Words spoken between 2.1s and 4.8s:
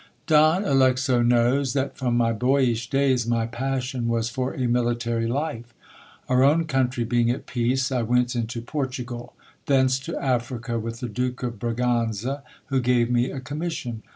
my boyish days, my passion was for a